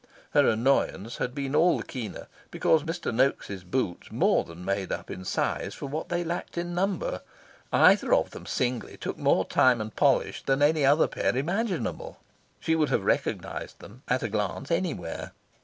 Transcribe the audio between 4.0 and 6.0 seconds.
more than made up in size for